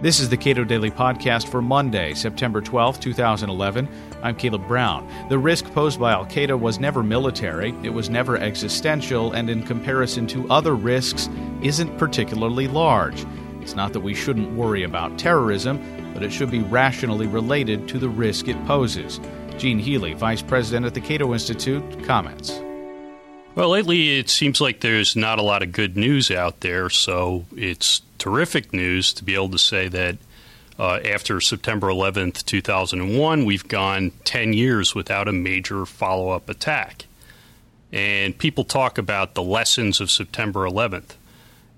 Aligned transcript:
This 0.00 0.20
is 0.20 0.28
the 0.28 0.36
Cato 0.36 0.62
Daily 0.62 0.92
Podcast 0.92 1.48
for 1.48 1.60
Monday, 1.60 2.14
September 2.14 2.60
12, 2.60 3.00
2011. 3.00 3.88
I'm 4.22 4.36
Caleb 4.36 4.68
Brown. 4.68 5.12
The 5.28 5.40
risk 5.40 5.64
posed 5.72 5.98
by 5.98 6.12
Al 6.12 6.24
Qaeda 6.24 6.56
was 6.56 6.78
never 6.78 7.02
military, 7.02 7.74
it 7.82 7.92
was 7.92 8.08
never 8.08 8.38
existential, 8.38 9.32
and 9.32 9.50
in 9.50 9.64
comparison 9.64 10.28
to 10.28 10.48
other 10.50 10.76
risks, 10.76 11.28
isn't 11.62 11.98
particularly 11.98 12.68
large. 12.68 13.26
It's 13.60 13.74
not 13.74 13.92
that 13.92 13.98
we 13.98 14.14
shouldn't 14.14 14.56
worry 14.56 14.84
about 14.84 15.18
terrorism, 15.18 15.80
but 16.14 16.22
it 16.22 16.32
should 16.32 16.52
be 16.52 16.60
rationally 16.60 17.26
related 17.26 17.88
to 17.88 17.98
the 17.98 18.08
risk 18.08 18.46
it 18.46 18.66
poses. 18.66 19.18
Gene 19.56 19.80
Healy, 19.80 20.14
Vice 20.14 20.42
President 20.42 20.86
at 20.86 20.94
the 20.94 21.00
Cato 21.00 21.32
Institute, 21.32 22.04
comments. 22.04 22.62
Well, 23.58 23.70
lately 23.70 24.20
it 24.20 24.30
seems 24.30 24.60
like 24.60 24.82
there's 24.82 25.16
not 25.16 25.40
a 25.40 25.42
lot 25.42 25.64
of 25.64 25.72
good 25.72 25.96
news 25.96 26.30
out 26.30 26.60
there, 26.60 26.88
so 26.88 27.44
it's 27.56 28.02
terrific 28.16 28.72
news 28.72 29.12
to 29.14 29.24
be 29.24 29.34
able 29.34 29.48
to 29.48 29.58
say 29.58 29.88
that 29.88 30.16
uh, 30.78 31.00
after 31.04 31.40
September 31.40 31.88
11th, 31.88 32.44
2001, 32.44 33.44
we've 33.44 33.66
gone 33.66 34.12
10 34.22 34.52
years 34.52 34.94
without 34.94 35.26
a 35.26 35.32
major 35.32 35.84
follow 35.86 36.30
up 36.30 36.48
attack. 36.48 37.06
And 37.92 38.38
people 38.38 38.62
talk 38.62 38.96
about 38.96 39.34
the 39.34 39.42
lessons 39.42 40.00
of 40.00 40.08
September 40.08 40.60
11th. 40.60 41.16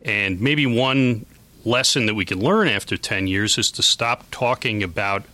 And 0.05 0.39
maybe 0.39 0.67
one 0.67 1.25
lesson 1.65 2.05
that 2.05 2.15
we 2.15 2.27
can 2.27 2.41
learn 2.41 2.69
after 2.69 2.99
10 2.99 3.27
years 3.27 3.57
is 3.57 3.71
to 3.71 3.83
stop 3.83 4.27
talking 4.31 4.83
about 4.83 5.25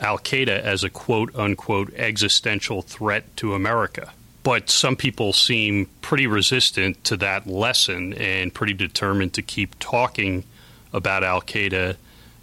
Al 0.00 0.18
Qaeda 0.18 0.58
as 0.58 0.82
a 0.82 0.90
quote 0.90 1.32
unquote 1.36 1.94
existential 1.94 2.82
threat 2.82 3.36
to 3.36 3.54
America. 3.54 4.10
But 4.44 4.70
some 4.70 4.94
people 4.94 5.32
seem 5.32 5.86
pretty 6.02 6.28
resistant 6.28 7.02
to 7.04 7.16
that 7.16 7.48
lesson 7.48 8.12
and 8.12 8.54
pretty 8.54 8.74
determined 8.74 9.32
to 9.34 9.42
keep 9.42 9.76
talking 9.80 10.44
about 10.92 11.24
Al 11.24 11.40
Qaeda 11.40 11.96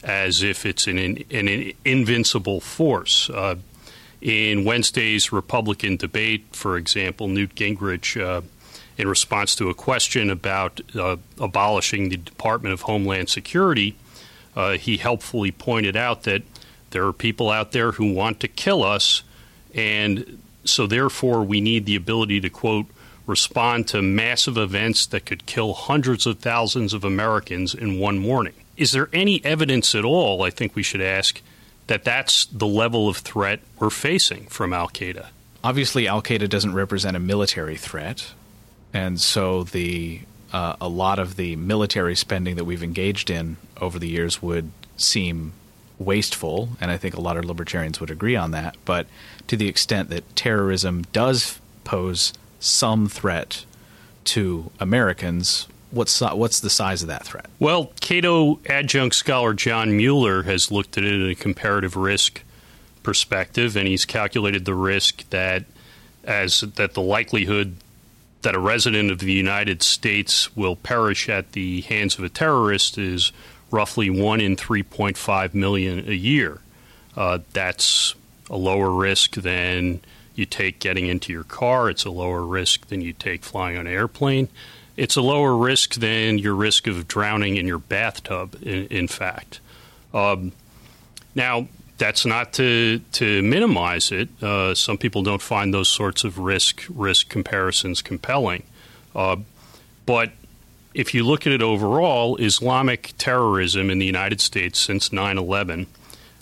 as 0.03 0.41
if 0.41 0.65
it's 0.65 0.87
an, 0.87 0.97
an 0.97 1.73
invincible 1.85 2.59
force. 2.59 3.29
Uh, 3.29 3.55
in 4.19 4.65
Wednesday's 4.65 5.31
Republican 5.31 5.95
debate, 5.95 6.43
for 6.51 6.75
example, 6.75 7.27
Newt 7.27 7.55
Gingrich, 7.55 8.19
uh, 8.19 8.41
in 8.97 9.07
response 9.07 9.55
to 9.55 9.69
a 9.69 9.73
question 9.73 10.29
about 10.29 10.81
uh, 10.95 11.17
abolishing 11.39 12.09
the 12.09 12.17
Department 12.17 12.73
of 12.73 12.81
Homeland 12.81 13.29
Security, 13.29 13.95
uh, 14.55 14.73
he 14.73 14.97
helpfully 14.97 15.51
pointed 15.51 15.95
out 15.95 16.23
that 16.23 16.43
there 16.91 17.05
are 17.05 17.13
people 17.13 17.49
out 17.49 17.71
there 17.71 17.93
who 17.93 18.11
want 18.13 18.39
to 18.41 18.47
kill 18.47 18.83
us, 18.83 19.23
and 19.73 20.39
so 20.63 20.87
therefore 20.87 21.43
we 21.43 21.61
need 21.61 21.85
the 21.85 21.95
ability 21.95 22.39
to 22.41 22.49
quote 22.49 22.87
respond 23.27 23.87
to 23.87 24.01
massive 24.01 24.57
events 24.57 25.05
that 25.07 25.25
could 25.25 25.45
kill 25.45 25.73
hundreds 25.73 26.25
of 26.25 26.39
thousands 26.39 26.93
of 26.93 27.03
Americans 27.03 27.73
in 27.73 27.99
one 27.99 28.17
morning. 28.17 28.53
Is 28.77 28.91
there 28.91 29.09
any 29.13 29.43
evidence 29.45 29.93
at 29.95 30.03
all, 30.03 30.43
I 30.43 30.49
think 30.49 30.75
we 30.75 30.83
should 30.83 31.01
ask, 31.01 31.41
that 31.87 32.03
that's 32.03 32.45
the 32.45 32.67
level 32.67 33.07
of 33.07 33.17
threat 33.17 33.59
we're 33.79 33.89
facing 33.89 34.47
from 34.47 34.73
Al 34.73 34.89
Qaeda? 34.89 35.27
Obviously, 35.63 36.07
Al 36.07 36.21
Qaeda 36.21 36.49
doesn't 36.49 36.73
represent 36.73 37.15
a 37.15 37.19
military 37.19 37.77
threat, 37.77 38.31
and 38.93 39.21
so 39.21 39.63
the 39.63 40.21
uh, 40.51 40.75
a 40.81 40.87
lot 40.87 41.19
of 41.19 41.35
the 41.35 41.55
military 41.55 42.15
spending 42.15 42.55
that 42.55 42.65
we've 42.65 42.83
engaged 42.83 43.29
in 43.29 43.57
over 43.79 43.99
the 43.99 44.09
years 44.09 44.41
would 44.41 44.71
seem 44.97 45.53
wasteful, 46.05 46.69
and 46.79 46.91
I 46.91 46.97
think 46.97 47.15
a 47.15 47.21
lot 47.21 47.37
of 47.37 47.45
libertarians 47.45 47.99
would 47.99 48.11
agree 48.11 48.35
on 48.35 48.51
that. 48.51 48.75
But 48.85 49.07
to 49.47 49.55
the 49.55 49.67
extent 49.67 50.09
that 50.09 50.35
terrorism 50.35 51.03
does 51.13 51.59
pose 51.83 52.33
some 52.59 53.07
threat 53.07 53.65
to 54.25 54.71
Americans, 54.79 55.67
what's 55.91 56.21
what's 56.21 56.59
the 56.59 56.69
size 56.69 57.01
of 57.01 57.07
that 57.07 57.25
threat? 57.25 57.47
Well, 57.59 57.91
Cato 57.99 58.59
adjunct 58.67 59.15
scholar 59.15 59.53
John 59.53 59.95
Mueller 59.97 60.43
has 60.43 60.71
looked 60.71 60.97
at 60.97 61.03
it 61.03 61.13
in 61.13 61.29
a 61.29 61.35
comparative 61.35 61.95
risk 61.95 62.41
perspective, 63.03 63.75
and 63.75 63.87
he's 63.87 64.05
calculated 64.05 64.65
the 64.65 64.75
risk 64.75 65.29
that 65.29 65.65
as 66.23 66.61
that 66.61 66.93
the 66.93 67.01
likelihood 67.01 67.75
that 68.41 68.55
a 68.55 68.59
resident 68.59 69.11
of 69.11 69.19
the 69.19 69.31
United 69.31 69.83
States 69.83 70.55
will 70.55 70.75
perish 70.75 71.29
at 71.29 71.51
the 71.51 71.81
hands 71.81 72.17
of 72.17 72.23
a 72.23 72.29
terrorist 72.29 72.97
is 72.97 73.31
roughly 73.71 74.09
one 74.09 74.41
in 74.41 74.55
3.5 74.55 75.53
million 75.53 76.07
a 76.07 76.13
year. 76.13 76.59
Uh, 77.15 77.39
that's 77.53 78.15
a 78.49 78.57
lower 78.57 78.91
risk 78.91 79.35
than 79.35 80.01
you 80.35 80.45
take 80.45 80.79
getting 80.79 81.07
into 81.07 81.33
your 81.33 81.43
car. 81.43 81.89
It's 81.89 82.05
a 82.05 82.11
lower 82.11 82.43
risk 82.45 82.87
than 82.87 83.01
you 83.01 83.13
take 83.13 83.43
flying 83.43 83.77
on 83.77 83.87
an 83.87 83.93
airplane. 83.93 84.49
It's 84.97 85.15
a 85.15 85.21
lower 85.21 85.55
risk 85.55 85.95
than 85.95 86.37
your 86.37 86.53
risk 86.53 86.87
of 86.87 87.07
drowning 87.07 87.57
in 87.57 87.65
your 87.65 87.79
bathtub. 87.79 88.55
In, 88.61 88.87
in 88.87 89.07
fact, 89.07 89.59
um, 90.13 90.51
now 91.33 91.67
that's 91.97 92.25
not 92.25 92.53
to 92.53 92.99
to 93.13 93.41
minimize 93.41 94.11
it. 94.11 94.29
Uh, 94.41 94.75
some 94.75 94.97
people 94.97 95.23
don't 95.23 95.41
find 95.41 95.73
those 95.73 95.87
sorts 95.87 96.23
of 96.23 96.39
risk 96.39 96.83
risk 96.89 97.29
comparisons 97.29 98.01
compelling, 98.01 98.63
uh, 99.15 99.37
but 100.05 100.31
if 100.93 101.13
you 101.13 101.23
look 101.23 101.47
at 101.47 101.53
it 101.53 101.61
overall, 101.61 102.35
Islamic 102.37 103.13
terrorism 103.17 103.89
in 103.89 103.99
the 103.99 104.05
United 104.05 104.41
States 104.41 104.79
since 104.79 105.11
9 105.11 105.37
11 105.37 105.87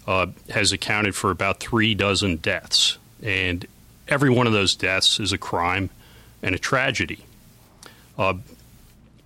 uh, 0.07 0.27
has 0.49 0.71
accounted 0.71 1.15
for 1.15 1.31
about 1.31 1.59
three 1.59 1.93
dozen 1.93 2.37
deaths. 2.37 2.97
And 3.21 3.65
every 4.07 4.29
one 4.29 4.47
of 4.47 4.53
those 4.53 4.75
deaths 4.75 5.19
is 5.19 5.31
a 5.31 5.37
crime 5.37 5.89
and 6.41 6.55
a 6.55 6.59
tragedy. 6.59 7.25
Uh, 8.17 8.35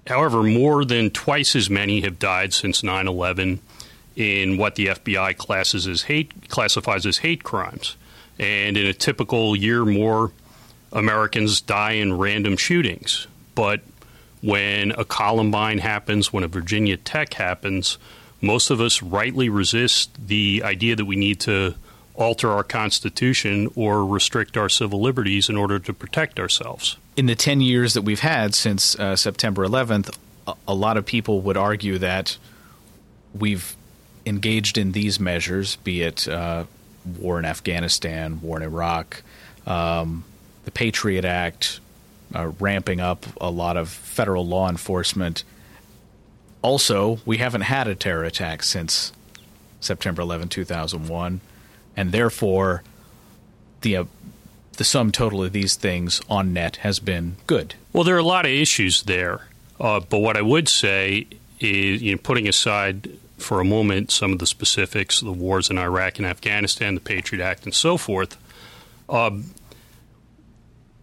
however, 0.08 0.44
more 0.44 0.84
than 0.84 1.10
twice 1.10 1.56
as 1.56 1.70
many 1.70 2.02
have 2.02 2.20
died 2.20 2.54
since 2.54 2.84
9 2.84 3.08
11 3.08 3.60
in 4.16 4.58
what 4.58 4.76
the 4.76 4.88
FBI 4.88 5.36
classes 5.38 5.88
as 5.88 6.04
hate, 6.04 6.50
classifies 6.50 7.06
as 7.06 7.20
hate 7.20 7.44
crimes. 7.44 7.96
And 8.38 8.78
in 8.78 8.86
a 8.86 8.94
typical 8.94 9.56
year, 9.56 9.86
more 9.86 10.32
Americans 10.92 11.62
die 11.62 11.94
in 11.94 12.18
random 12.18 12.58
shootings. 12.58 13.28
But 13.56 13.82
when 14.44 14.92
a 14.92 15.06
Columbine 15.06 15.80
happens, 15.80 16.34
when 16.34 16.44
a 16.44 16.48
Virginia 16.48 16.98
Tech 16.98 17.34
happens, 17.36 17.98
most 18.42 18.70
of 18.70 18.82
us 18.82 19.02
rightly 19.02 19.48
resist 19.48 20.12
the 20.28 20.62
idea 20.66 20.98
that 20.98 21.06
we 21.06 21.16
need 21.16 21.40
to 21.40 21.76
alter 22.14 22.52
our 22.52 22.64
Constitution 22.64 23.72
or 23.76 24.06
restrict 24.06 24.58
our 24.58 24.68
civil 24.68 25.02
liberties 25.02 25.50
in 25.50 25.56
order 25.56 25.80
to 25.80 25.94
protect 25.94 26.40
ourselves. 26.40 26.98
In 27.16 27.26
the 27.26 27.36
10 27.36 27.62
years 27.62 27.94
that 27.94 28.02
we've 28.02 28.20
had 28.20 28.54
since 28.54 29.00
uh, 29.00 29.16
September 29.16 29.66
11th, 29.66 30.16
a, 30.68 30.76
lot 30.76 30.98
of 30.98 31.06
people 31.06 31.40
would 31.42 31.56
argue 31.56 31.98
that 32.00 32.38
we've 33.34 33.78
engaged 34.26 34.78
in 34.78 34.92
these 34.92 35.22
measures, 35.22 35.78
be 35.78 36.02
it 36.02 36.28
uh, 36.28 36.66
war 37.18 37.40
in 37.40 37.46
Afghanistan, 37.46 38.42
war 38.42 38.58
in 38.58 38.64
Iraq, 38.64 39.24
um, 39.66 40.26
the 40.66 40.72
Patriot 40.72 41.24
Act, 41.24 41.80
uh, 42.34 42.52
ramping 42.60 43.00
up 43.00 43.26
a 43.40 43.50
lot 43.50 43.78
of 43.78 43.90
federal 43.90 44.46
law 44.46 44.70
enforcement. 44.70 45.44
Also, 46.62 47.20
we 47.26 47.38
haven't 47.38 47.62
had 47.62 47.88
a 47.88 47.96
terror 47.96 48.24
attack 48.24 48.64
since 48.64 49.12
September 49.80 50.22
11, 50.22 50.50
2001, 50.50 51.42
and 51.96 52.12
therefore 52.12 52.84
the 53.82 53.98
uh, 53.98 54.04
the 54.78 54.84
sum 54.84 55.12
total 55.12 55.44
of 55.44 55.52
these 55.52 55.76
things 55.76 56.20
on 56.28 56.52
net 56.52 56.78
has 56.78 57.00
been 57.00 57.36
good. 57.46 57.76
Well, 57.92 58.04
there 58.04 58.16
are 58.16 58.20
a 58.20 58.24
lot 58.24 58.46
of 58.46 58.52
issues 58.52 59.04
there, 59.04 59.42
uh, 59.80 60.00
but 60.00 60.20
what 60.20 60.36
I 60.36 60.42
would 60.42 60.68
say 60.68 61.28
is, 61.60 62.02
you 62.02 62.14
know, 62.14 62.18
putting 62.18 62.48
aside 62.48 63.12
for 63.38 63.60
a 63.60 63.66
moment 63.66 64.10
some 64.10 64.34
of 64.34 64.40
the 64.40 64.48
specifics, 64.48 65.20
the 65.20 65.32
wars 65.32 65.70
in 65.70 65.78
Iraq 65.78 66.18
and 66.18 66.26
Afghanistan, 66.26 66.96
the 66.96 67.02
Patriot 67.02 67.44
Act, 67.44 67.66
and 67.66 67.74
so 67.74 67.98
forth. 67.98 68.38
Um, 69.10 69.52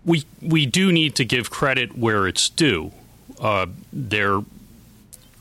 we 0.04 0.24
we 0.40 0.66
do 0.66 0.92
need 0.92 1.14
to 1.16 1.24
give 1.24 1.50
credit 1.50 1.96
where 1.96 2.26
it's 2.26 2.48
due. 2.48 2.92
Uh, 3.38 3.66
there, 3.92 4.40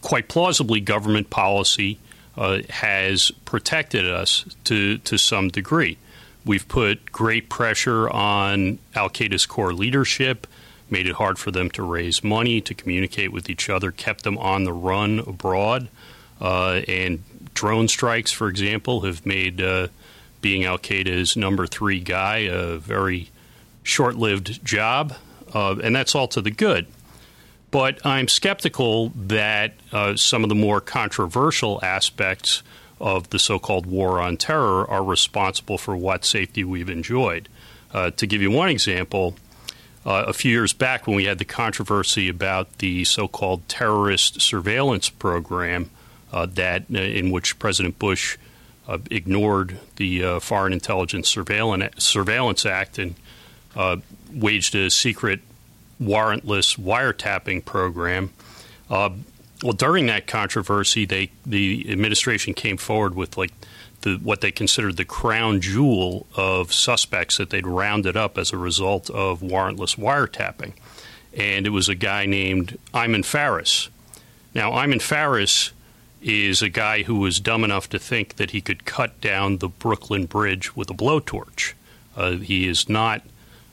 quite 0.01 0.27
plausibly, 0.27 0.79
government 0.79 1.29
policy 1.29 1.99
uh, 2.37 2.59
has 2.69 3.31
protected 3.45 4.05
us 4.05 4.45
to 4.65 4.97
to 4.99 5.17
some 5.17 5.49
degree. 5.49 5.97
We've 6.45 6.67
put 6.67 7.11
great 7.11 7.49
pressure 7.49 8.09
on 8.09 8.79
Al 8.95 9.09
Qaeda's 9.09 9.45
core 9.45 9.73
leadership, 9.73 10.47
made 10.89 11.05
it 11.05 11.15
hard 11.15 11.37
for 11.37 11.51
them 11.51 11.69
to 11.71 11.83
raise 11.83 12.23
money, 12.23 12.61
to 12.61 12.73
communicate 12.73 13.31
with 13.31 13.49
each 13.49 13.69
other, 13.69 13.91
kept 13.91 14.23
them 14.23 14.37
on 14.37 14.63
the 14.63 14.73
run 14.73 15.19
abroad, 15.19 15.89
uh, 16.39 16.81
and 16.87 17.23
drone 17.53 17.87
strikes, 17.87 18.31
for 18.31 18.47
example, 18.47 19.01
have 19.01 19.25
made 19.25 19.61
uh, 19.61 19.89
being 20.41 20.63
Al 20.63 20.77
Qaeda's 20.77 21.35
number 21.35 21.67
three 21.67 21.99
guy 21.99 22.37
a 22.37 22.77
very 22.77 23.29
short 23.89 24.15
lived 24.15 24.63
job, 24.63 25.13
uh, 25.53 25.75
and 25.83 25.95
that's 25.95 26.15
all 26.15 26.27
to 26.29 26.41
the 26.41 26.51
good. 26.51 26.87
But 27.71 28.03
I'm 28.05 28.27
skeptical 28.27 29.09
that 29.15 29.73
uh, 29.91 30.15
some 30.15 30.43
of 30.43 30.49
the 30.49 30.55
more 30.55 30.81
controversial 30.81 31.79
aspects 31.83 32.63
of 32.99 33.29
the 33.29 33.39
so 33.39 33.59
called 33.59 33.85
war 33.85 34.19
on 34.19 34.37
terror 34.37 34.89
are 34.89 35.03
responsible 35.03 35.77
for 35.77 35.95
what 35.95 36.25
safety 36.25 36.63
we've 36.63 36.89
enjoyed. 36.89 37.47
Uh, 37.93 38.11
to 38.11 38.27
give 38.27 38.41
you 38.41 38.51
one 38.51 38.69
example, 38.69 39.35
uh, 40.05 40.25
a 40.27 40.33
few 40.33 40.51
years 40.51 40.73
back 40.73 41.07
when 41.07 41.15
we 41.15 41.25
had 41.25 41.37
the 41.37 41.45
controversy 41.45 42.29
about 42.29 42.79
the 42.79 43.03
so 43.03 43.27
called 43.27 43.67
terrorist 43.67 44.41
surveillance 44.41 45.09
program 45.09 45.89
uh, 46.31 46.45
that 46.45 46.83
uh, 46.93 46.97
in 46.99 47.31
which 47.31 47.57
President 47.59 47.99
Bush 47.99 48.37
ignored 49.11 49.79
the 49.97 50.39
Foreign 50.39 50.73
Intelligence 50.73 51.29
Surveillance, 51.29 52.03
Surveillance 52.03 52.65
Act 52.65 52.97
and 52.97 53.13
uh, 53.79 53.95
waged 54.33 54.75
a 54.75 54.89
secret 54.89 55.39
warrantless 56.01 56.77
wiretapping 56.77 57.63
program. 57.63 58.29
Uh, 58.89 59.11
well, 59.63 59.71
during 59.71 60.05
that 60.07 60.27
controversy, 60.27 61.05
they 61.05 61.31
the 61.45 61.89
administration 61.89 62.53
came 62.53 62.75
forward 62.75 63.15
with 63.15 63.37
like 63.37 63.53
the, 64.01 64.17
what 64.17 64.41
they 64.41 64.51
considered 64.51 64.97
the 64.97 65.05
crown 65.05 65.61
jewel 65.61 66.27
of 66.35 66.73
suspects 66.73 67.37
that 67.37 67.51
they'd 67.51 67.65
rounded 67.65 68.17
up 68.17 68.37
as 68.37 68.51
a 68.51 68.57
result 68.57 69.09
of 69.11 69.39
warrantless 69.39 69.95
wiretapping, 69.97 70.73
and 71.33 71.65
it 71.65 71.69
was 71.69 71.87
a 71.87 71.95
guy 71.95 72.25
named 72.25 72.77
Iyman 72.93 73.23
Faris. 73.23 73.87
Now, 74.53 74.71
Iyman 74.71 75.01
Faris 75.01 75.71
is 76.21 76.61
a 76.61 76.69
guy 76.69 77.03
who 77.03 77.15
was 77.19 77.39
dumb 77.39 77.63
enough 77.63 77.87
to 77.89 77.99
think 77.99 78.35
that 78.35 78.51
he 78.51 78.59
could 78.59 78.83
cut 78.83 79.21
down 79.21 79.59
the 79.59 79.69
Brooklyn 79.69 80.25
Bridge 80.25 80.75
with 80.75 80.89
a 80.89 80.93
blowtorch. 80.93 81.73
Uh, 82.17 82.31
he 82.31 82.67
is 82.67 82.89
not 82.89 83.21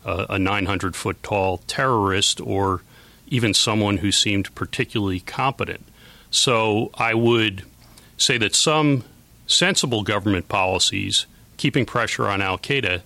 a 0.06 0.38
900 0.38 0.94
foot 0.94 1.22
tall 1.22 1.58
terrorist 1.66 2.40
or 2.40 2.82
even 3.28 3.52
someone 3.52 3.98
who 3.98 4.12
seemed 4.12 4.54
particularly 4.54 5.20
competent. 5.20 5.84
So 6.30 6.90
I 6.94 7.14
would 7.14 7.64
say 8.16 8.38
that 8.38 8.54
some 8.54 9.04
sensible 9.46 10.02
government 10.02 10.48
policies 10.48 11.26
keeping 11.56 11.86
pressure 11.86 12.26
on 12.26 12.42
Al 12.42 12.58
Qaeda 12.58 13.02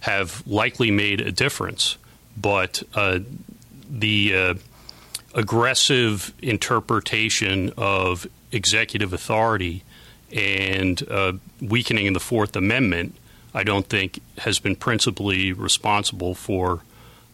have 0.00 0.46
likely 0.46 0.90
made 0.90 1.20
a 1.20 1.32
difference, 1.32 1.96
but 2.36 2.82
uh, 2.94 3.20
the 3.90 4.34
uh, 4.34 4.54
aggressive 5.34 6.32
interpretation 6.42 7.72
of 7.76 8.26
executive 8.52 9.12
authority 9.12 9.82
and 10.32 11.08
uh, 11.10 11.32
weakening 11.60 12.06
in 12.06 12.12
the 12.12 12.20
Fourth 12.20 12.56
Amendment, 12.56 13.16
I 13.54 13.62
don't 13.62 13.86
think 13.86 14.20
has 14.38 14.58
been 14.58 14.76
principally 14.76 15.52
responsible 15.52 16.34
for 16.34 16.80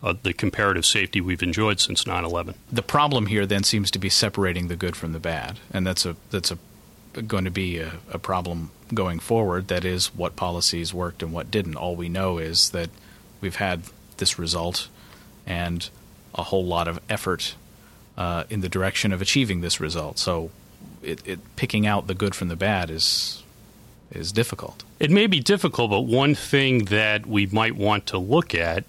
uh, 0.03 0.15
the 0.23 0.33
comparative 0.33 0.85
safety 0.85 1.21
we've 1.21 1.43
enjoyed 1.43 1.81
since 1.81 2.05
9/11. 2.05 2.55
The 2.71 2.83
problem 2.83 3.27
here 3.27 3.47
then 3.47 3.65
seems 3.65 3.91
to 3.93 3.99
be 3.99 4.09
separating 4.09 4.69
the 4.69 4.77
good 4.77 4.97
from 4.97 5.13
the 5.13 5.21
bad, 5.21 5.59
and 5.73 5.87
that's 5.87 6.05
a 6.05 6.17
that's 6.31 6.51
a 6.51 6.59
going 7.27 7.45
to 7.45 7.51
be 7.51 7.79
a, 7.79 7.93
a 8.13 8.19
problem 8.19 8.71
going 8.95 9.19
forward. 9.19 9.69
That 9.69 9.85
is, 9.85 10.15
what 10.15 10.37
policies 10.37 10.95
worked 10.95 11.23
and 11.23 11.33
what 11.33 11.51
didn't. 11.51 11.77
All 11.77 11.97
we 11.97 12.09
know 12.09 12.39
is 12.39 12.71
that 12.71 12.91
we've 13.41 13.57
had 13.57 13.83
this 14.19 14.39
result, 14.39 14.89
and 15.47 15.89
a 16.35 16.45
whole 16.45 16.65
lot 16.65 16.87
of 16.87 17.01
effort 17.09 17.57
uh, 18.17 18.45
in 18.49 18.61
the 18.61 18.69
direction 18.69 19.13
of 19.13 19.21
achieving 19.21 19.61
this 19.61 19.81
result. 19.81 20.19
So, 20.19 20.51
it, 21.03 21.27
it, 21.27 21.57
picking 21.57 21.87
out 21.87 22.07
the 22.07 22.15
good 22.15 22.35
from 22.35 22.49
the 22.49 22.57
bad 22.57 22.91
is 22.91 23.43
is 24.13 24.33
difficult. 24.33 24.85
It 24.99 25.11
may 25.11 25.27
be 25.27 25.41
difficult, 25.41 25.91
but 25.91 26.03
one 26.03 26.35
thing 26.35 26.87
that 26.87 27.27
we 27.27 27.47
might 27.47 27.77
want 27.77 28.07
to 28.07 28.19
look 28.19 28.55
at 28.55 28.85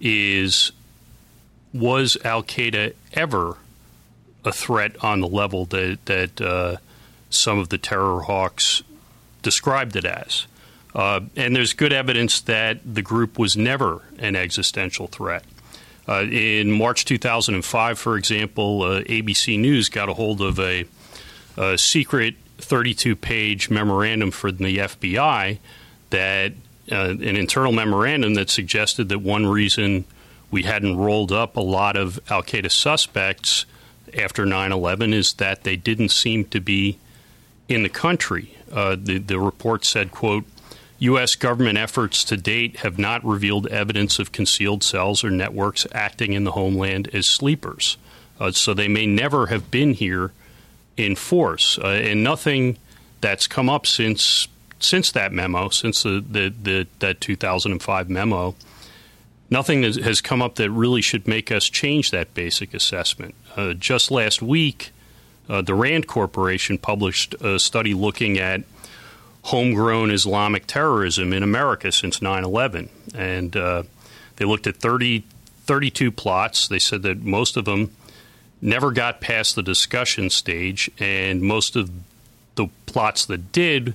is 0.00 0.72
was 1.72 2.16
Al 2.24 2.42
Qaeda 2.42 2.94
ever 3.14 3.56
a 4.44 4.52
threat 4.52 5.02
on 5.02 5.20
the 5.20 5.28
level 5.28 5.64
that 5.66 6.04
that 6.06 6.40
uh, 6.40 6.76
some 7.30 7.58
of 7.58 7.68
the 7.68 7.78
terror 7.78 8.20
hawks 8.22 8.82
described 9.42 9.96
it 9.96 10.04
as? 10.04 10.46
Uh, 10.94 11.20
and 11.36 11.56
there's 11.56 11.72
good 11.72 11.92
evidence 11.92 12.40
that 12.40 12.78
the 12.84 13.02
group 13.02 13.38
was 13.38 13.56
never 13.56 14.02
an 14.18 14.36
existential 14.36 15.06
threat. 15.06 15.44
Uh, 16.06 16.22
in 16.24 16.70
March 16.70 17.04
2005, 17.04 17.98
for 17.98 18.16
example, 18.16 18.82
uh, 18.82 19.00
ABC 19.02 19.58
News 19.58 19.88
got 19.88 20.08
a 20.08 20.14
hold 20.14 20.40
of 20.42 20.58
a, 20.58 20.84
a 21.56 21.78
secret 21.78 22.34
32 22.62 23.16
page 23.16 23.70
memorandum 23.70 24.30
from 24.30 24.56
the 24.56 24.78
FBI 24.78 25.58
that 26.10 26.52
uh, 26.90 27.10
an 27.10 27.36
internal 27.36 27.72
memorandum 27.72 28.34
that 28.34 28.50
suggested 28.50 29.08
that 29.08 29.20
one 29.20 29.46
reason 29.46 30.04
we 30.50 30.62
hadn't 30.62 30.96
rolled 30.96 31.32
up 31.32 31.56
a 31.56 31.60
lot 31.60 31.96
of 31.96 32.20
Al 32.30 32.42
Qaeda 32.42 32.70
suspects 32.70 33.64
after 34.16 34.44
9 34.44 34.72
11 34.72 35.14
is 35.14 35.32
that 35.34 35.64
they 35.64 35.76
didn't 35.76 36.10
seem 36.10 36.44
to 36.46 36.60
be 36.60 36.98
in 37.68 37.82
the 37.82 37.88
country. 37.88 38.56
Uh, 38.70 38.96
the, 38.98 39.18
the 39.18 39.38
report 39.38 39.84
said, 39.84 40.10
quote, 40.10 40.44
U.S. 40.98 41.34
government 41.34 41.78
efforts 41.78 42.22
to 42.24 42.36
date 42.36 42.76
have 42.78 42.98
not 42.98 43.24
revealed 43.24 43.66
evidence 43.68 44.18
of 44.18 44.30
concealed 44.30 44.84
cells 44.84 45.24
or 45.24 45.30
networks 45.30 45.86
acting 45.92 46.32
in 46.32 46.44
the 46.44 46.52
homeland 46.52 47.08
as 47.12 47.26
sleepers. 47.26 47.96
Uh, 48.38 48.52
so 48.52 48.72
they 48.72 48.88
may 48.88 49.06
never 49.06 49.46
have 49.46 49.70
been 49.70 49.94
here 49.94 50.32
in 50.96 51.16
force. 51.16 51.78
Uh, 51.78 51.88
and 51.88 52.22
nothing 52.22 52.78
that's 53.20 53.46
come 53.46 53.68
up 53.68 53.86
since 53.86 54.48
since 54.78 55.12
that 55.12 55.32
memo, 55.32 55.68
since 55.68 56.02
the, 56.02 56.24
the, 56.28 56.52
the 56.62 56.86
that 56.98 57.20
2005 57.20 58.10
memo, 58.10 58.54
nothing 59.48 59.84
has 59.84 60.20
come 60.20 60.42
up 60.42 60.56
that 60.56 60.70
really 60.70 61.00
should 61.00 61.28
make 61.28 61.52
us 61.52 61.68
change 61.68 62.10
that 62.10 62.34
basic 62.34 62.74
assessment. 62.74 63.34
Uh, 63.56 63.74
just 63.74 64.10
last 64.10 64.42
week, 64.42 64.90
uh, 65.48 65.62
the 65.62 65.74
Rand 65.74 66.06
Corporation 66.06 66.78
published 66.78 67.34
a 67.40 67.58
study 67.58 67.94
looking 67.94 68.38
at 68.38 68.62
homegrown 69.44 70.10
Islamic 70.10 70.66
terrorism 70.66 71.32
in 71.32 71.42
America 71.42 71.92
since 71.92 72.22
9 72.22 72.44
11. 72.44 72.88
And 73.14 73.56
uh, 73.56 73.82
they 74.36 74.44
looked 74.44 74.66
at 74.66 74.76
30, 74.76 75.24
32 75.64 76.10
plots. 76.12 76.68
They 76.68 76.78
said 76.78 77.02
that 77.02 77.22
most 77.22 77.56
of 77.56 77.64
them 77.64 77.94
never 78.62 78.92
got 78.92 79.20
past 79.20 79.56
the 79.56 79.62
discussion 79.62 80.30
stage, 80.30 80.90
and 80.98 81.42
most 81.42 81.74
of 81.76 81.90
the 82.54 82.68
plots 82.86 83.26
that 83.26 83.52
did 83.52 83.94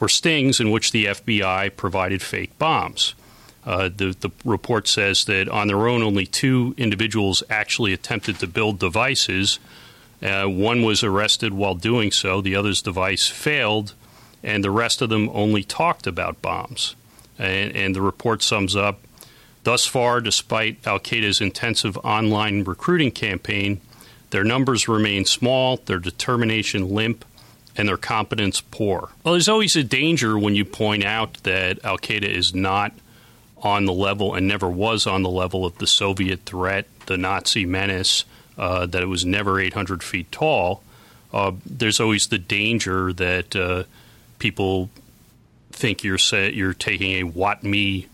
were 0.00 0.08
stings 0.08 0.60
in 0.60 0.70
which 0.70 0.92
the 0.92 1.06
FBI 1.06 1.74
provided 1.76 2.20
fake 2.20 2.58
bombs. 2.58 3.14
Uh, 3.64 3.88
the, 3.94 4.16
the 4.20 4.30
report 4.44 4.88
says 4.88 5.24
that 5.26 5.48
on 5.48 5.68
their 5.68 5.88
own, 5.88 6.02
only 6.02 6.26
two 6.26 6.74
individuals 6.76 7.42
actually 7.48 7.92
attempted 7.92 8.38
to 8.38 8.46
build 8.46 8.78
devices. 8.78 9.58
Uh, 10.22 10.44
one 10.46 10.82
was 10.82 11.04
arrested 11.04 11.52
while 11.52 11.74
doing 11.74 12.10
so, 12.10 12.40
the 12.40 12.56
other's 12.56 12.82
device 12.82 13.28
failed, 13.28 13.94
and 14.42 14.64
the 14.64 14.70
rest 14.70 15.02
of 15.02 15.10
them 15.10 15.28
only 15.32 15.62
talked 15.62 16.06
about 16.06 16.40
bombs. 16.42 16.96
And, 17.38 17.74
and 17.76 17.94
the 17.94 18.02
report 18.02 18.42
sums 18.42 18.74
up 18.74 19.00
thus 19.64 19.86
far, 19.86 20.20
despite 20.20 20.84
Al 20.86 20.98
Qaeda's 20.98 21.40
intensive 21.40 21.98
online 21.98 22.64
recruiting 22.64 23.10
campaign, 23.10 23.80
their 24.30 24.44
numbers 24.44 24.88
remain 24.88 25.24
small, 25.24 25.78
their 25.78 25.98
determination 25.98 26.94
limp, 26.94 27.24
and 27.76 27.88
their 27.88 27.96
competence 27.96 28.60
poor. 28.60 29.10
Well, 29.22 29.34
there's 29.34 29.48
always 29.48 29.76
a 29.76 29.84
danger 29.84 30.38
when 30.38 30.54
you 30.54 30.64
point 30.64 31.04
out 31.04 31.34
that 31.44 31.84
Al 31.84 31.98
Qaeda 31.98 32.28
is 32.28 32.54
not 32.54 32.92
on 33.62 33.86
the 33.86 33.92
level 33.92 34.34
and 34.34 34.46
never 34.46 34.68
was 34.68 35.06
on 35.06 35.22
the 35.22 35.30
level 35.30 35.64
of 35.64 35.78
the 35.78 35.86
Soviet 35.86 36.40
threat, 36.44 36.86
the 37.06 37.16
Nazi 37.16 37.64
menace, 37.64 38.24
uh, 38.56 38.86
that 38.86 39.02
it 39.02 39.06
was 39.06 39.24
never 39.24 39.60
800 39.60 40.02
feet 40.02 40.30
tall. 40.32 40.82
Uh, 41.32 41.52
there's 41.64 42.00
always 42.00 42.28
the 42.28 42.38
danger 42.38 43.12
that 43.12 43.54
uh, 43.54 43.84
people 44.38 44.90
think 45.70 46.02
you're 46.02 46.18
say, 46.18 46.52
you're 46.52 46.74
taking 46.74 47.12
a 47.12 47.22
"what 47.22 47.62
me" 47.62 48.08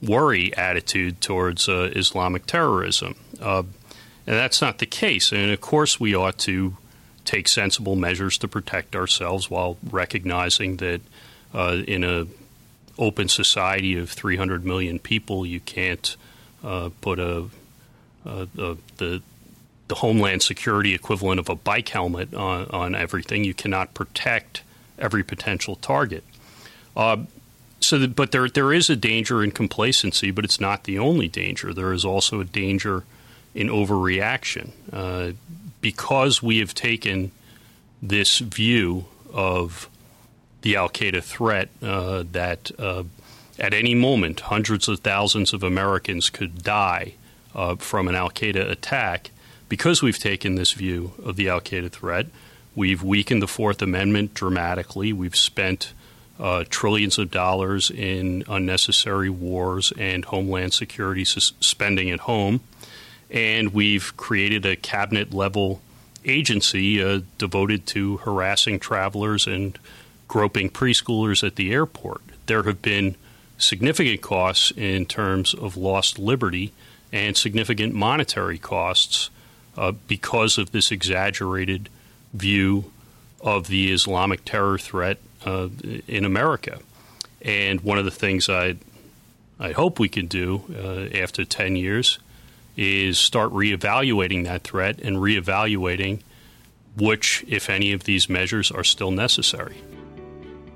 worry 0.00 0.56
attitude 0.56 1.20
towards 1.20 1.68
uh, 1.68 1.90
Islamic 1.96 2.46
terrorism, 2.46 3.16
uh, 3.40 3.64
and 4.28 4.36
that's 4.36 4.60
not 4.60 4.76
the 4.76 4.84
case. 4.84 5.32
And 5.32 5.50
of 5.50 5.62
course, 5.62 5.98
we 5.98 6.14
ought 6.14 6.36
to 6.40 6.76
take 7.24 7.48
sensible 7.48 7.96
measures 7.96 8.36
to 8.38 8.46
protect 8.46 8.94
ourselves 8.94 9.48
while 9.48 9.78
recognizing 9.90 10.76
that 10.76 11.00
uh, 11.54 11.78
in 11.88 12.04
an 12.04 12.28
open 12.98 13.28
society 13.28 13.96
of 13.96 14.10
300 14.10 14.66
million 14.66 14.98
people, 14.98 15.46
you 15.46 15.60
can't 15.60 16.14
uh, 16.62 16.90
put 17.00 17.18
a, 17.18 17.46
a, 18.26 18.48
a, 18.58 18.76
the 18.98 19.22
the 19.88 19.94
homeland 19.94 20.42
security 20.42 20.92
equivalent 20.92 21.40
of 21.40 21.48
a 21.48 21.54
bike 21.54 21.88
helmet 21.88 22.34
on, 22.34 22.66
on 22.66 22.94
everything. 22.94 23.44
You 23.44 23.54
cannot 23.54 23.94
protect 23.94 24.62
every 24.98 25.24
potential 25.24 25.76
target. 25.76 26.22
Uh, 26.94 27.24
so, 27.80 28.06
but 28.06 28.32
there 28.32 28.50
there 28.50 28.74
is 28.74 28.90
a 28.90 28.96
danger 28.96 29.42
in 29.42 29.52
complacency, 29.52 30.30
but 30.30 30.44
it's 30.44 30.60
not 30.60 30.84
the 30.84 30.98
only 30.98 31.28
danger. 31.28 31.72
There 31.72 31.94
is 31.94 32.04
also 32.04 32.40
a 32.40 32.44
danger 32.44 33.04
in 33.58 33.68
overreaction 33.68 34.70
uh, 34.92 35.32
because 35.80 36.42
we 36.42 36.58
have 36.58 36.74
taken 36.74 37.30
this 38.00 38.38
view 38.38 39.04
of 39.32 39.88
the 40.62 40.76
Al 40.76 40.88
Qaeda 40.88 41.22
threat 41.22 41.68
uh, 41.82 42.24
that 42.32 42.70
uh, 42.78 43.02
at 43.58 43.74
any 43.74 43.94
moment 43.94 44.40
hundreds 44.40 44.88
of 44.88 45.00
thousands 45.00 45.52
of 45.52 45.62
Americans 45.62 46.30
could 46.30 46.62
die 46.62 47.14
uh, 47.54 47.74
from 47.76 48.08
an 48.08 48.14
Al 48.14 48.30
Qaeda 48.30 48.70
attack. 48.70 49.30
Because 49.68 50.02
we've 50.02 50.18
taken 50.18 50.54
this 50.54 50.72
view 50.72 51.12
of 51.22 51.36
the 51.36 51.48
Al 51.48 51.60
Qaeda 51.60 51.90
threat, 51.90 52.26
We've 52.78 53.02
weakened 53.02 53.42
the 53.42 53.48
Fourth 53.48 53.82
Amendment 53.82 54.34
dramatically. 54.34 55.12
We've 55.12 55.34
spent 55.34 55.94
uh, 56.38 56.62
trillions 56.70 57.18
of 57.18 57.28
dollars 57.28 57.90
in 57.90 58.44
unnecessary 58.48 59.28
wars 59.28 59.92
and 59.98 60.24
homeland 60.24 60.74
security 60.74 61.24
spending 61.24 62.08
at 62.12 62.20
home. 62.20 62.60
And 63.30 63.72
we've 63.74 64.16
created 64.16 64.64
a 64.64 64.76
cabinet 64.76 65.34
level 65.34 65.80
agency 66.24 67.02
uh, 67.02 67.20
devoted 67.38 67.86
to 67.86 68.18
harassing 68.18 68.78
travelers 68.78 69.46
and 69.46 69.78
groping 70.26 70.70
preschoolers 70.70 71.46
at 71.46 71.56
the 71.56 71.72
airport. 71.72 72.22
There 72.46 72.62
have 72.64 72.82
been 72.82 73.16
significant 73.56 74.20
costs 74.22 74.72
in 74.76 75.06
terms 75.06 75.54
of 75.54 75.76
lost 75.76 76.18
liberty 76.18 76.72
and 77.12 77.36
significant 77.36 77.94
monetary 77.94 78.58
costs 78.58 79.30
uh, 79.76 79.92
because 80.06 80.58
of 80.58 80.72
this 80.72 80.90
exaggerated 80.90 81.88
view 82.34 82.92
of 83.40 83.68
the 83.68 83.92
Islamic 83.92 84.44
terror 84.44 84.78
threat 84.78 85.18
uh, 85.44 85.68
in 86.06 86.24
America. 86.24 86.80
And 87.42 87.80
one 87.80 87.98
of 87.98 88.04
the 88.04 88.10
things 88.10 88.48
I 88.48 88.76
I 89.60 89.72
hope 89.72 89.98
we 89.98 90.08
can 90.08 90.26
do 90.26 90.62
uh, 90.72 91.18
after 91.18 91.44
10 91.44 91.74
years 91.74 92.18
is 92.78 93.18
start 93.18 93.50
reevaluating 93.50 94.44
that 94.44 94.62
threat 94.62 95.00
and 95.00 95.16
reevaluating 95.16 96.22
which, 96.96 97.44
if 97.46 97.68
any, 97.68 97.92
of 97.92 98.04
these 98.04 98.28
measures 98.28 98.70
are 98.70 98.84
still 98.84 99.10
necessary. 99.10 99.76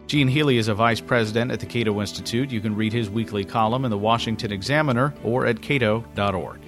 Gene 0.06 0.28
Healy 0.28 0.58
is 0.58 0.68
a 0.68 0.74
vice 0.74 1.00
president 1.00 1.50
at 1.50 1.60
the 1.60 1.66
Cato 1.66 2.00
Institute. 2.00 2.50
You 2.50 2.60
can 2.60 2.76
read 2.76 2.92
his 2.92 3.08
weekly 3.08 3.44
column 3.44 3.84
in 3.84 3.90
the 3.90 3.98
Washington 3.98 4.52
Examiner 4.52 5.14
or 5.24 5.46
at 5.46 5.62
cato.org. 5.62 6.60